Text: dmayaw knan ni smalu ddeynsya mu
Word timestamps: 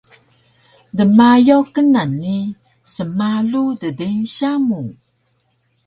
dmayaw 0.97 1.63
knan 1.75 2.11
ni 2.21 2.37
smalu 2.93 3.63
ddeynsya 3.81 4.51
mu 4.67 4.81